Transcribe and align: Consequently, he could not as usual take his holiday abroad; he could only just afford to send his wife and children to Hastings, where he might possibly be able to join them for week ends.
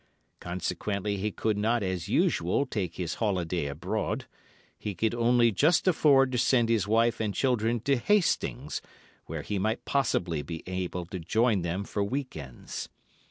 Consequently, 0.39 1.17
he 1.17 1.29
could 1.31 1.59
not 1.59 1.83
as 1.83 2.09
usual 2.09 2.65
take 2.65 2.95
his 2.95 3.13
holiday 3.21 3.67
abroad; 3.67 4.25
he 4.75 4.95
could 4.95 5.13
only 5.13 5.51
just 5.51 5.87
afford 5.87 6.31
to 6.31 6.39
send 6.39 6.69
his 6.69 6.87
wife 6.87 7.19
and 7.19 7.35
children 7.35 7.79
to 7.81 7.97
Hastings, 7.97 8.81
where 9.27 9.43
he 9.43 9.59
might 9.59 9.85
possibly 9.85 10.41
be 10.41 10.63
able 10.65 11.05
to 11.05 11.19
join 11.19 11.61
them 11.61 11.83
for 11.83 12.03
week 12.03 12.35
ends. 12.35 12.89